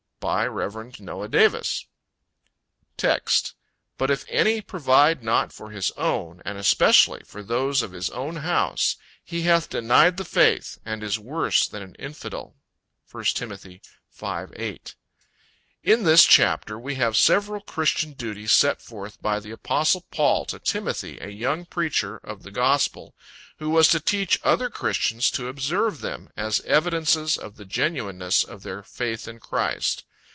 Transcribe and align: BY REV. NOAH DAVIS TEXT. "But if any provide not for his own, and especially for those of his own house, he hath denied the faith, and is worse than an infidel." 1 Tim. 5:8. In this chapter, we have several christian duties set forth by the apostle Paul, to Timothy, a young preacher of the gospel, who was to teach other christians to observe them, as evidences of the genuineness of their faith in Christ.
BY 0.29 0.45
REV. 0.45 0.99
NOAH 0.99 1.27
DAVIS 1.29 1.87
TEXT. 2.95 3.55
"But 3.97 4.11
if 4.11 4.23
any 4.27 4.61
provide 4.61 5.23
not 5.23 5.51
for 5.51 5.71
his 5.71 5.89
own, 5.97 6.43
and 6.45 6.59
especially 6.59 7.21
for 7.25 7.41
those 7.41 7.81
of 7.81 7.91
his 7.91 8.11
own 8.11 8.35
house, 8.35 8.97
he 9.23 9.41
hath 9.41 9.71
denied 9.71 10.17
the 10.17 10.23
faith, 10.23 10.77
and 10.85 11.01
is 11.01 11.17
worse 11.17 11.67
than 11.67 11.81
an 11.81 11.95
infidel." 11.95 12.55
1 13.09 13.23
Tim. 13.33 13.49
5:8. 13.49 14.93
In 15.83 16.03
this 16.03 16.23
chapter, 16.25 16.77
we 16.77 16.93
have 16.95 17.17
several 17.17 17.61
christian 17.61 18.13
duties 18.13 18.51
set 18.51 18.79
forth 18.79 19.19
by 19.23 19.39
the 19.39 19.49
apostle 19.49 20.05
Paul, 20.11 20.45
to 20.45 20.59
Timothy, 20.59 21.17
a 21.19 21.29
young 21.29 21.65
preacher 21.65 22.17
of 22.17 22.43
the 22.43 22.51
gospel, 22.51 23.15
who 23.57 23.71
was 23.71 23.87
to 23.87 23.99
teach 23.99 24.39
other 24.43 24.69
christians 24.69 25.31
to 25.31 25.47
observe 25.47 26.01
them, 26.01 26.29
as 26.37 26.59
evidences 26.61 27.37
of 27.39 27.55
the 27.55 27.65
genuineness 27.65 28.43
of 28.43 28.61
their 28.61 28.83
faith 28.83 29.27
in 29.27 29.39
Christ. 29.39 30.05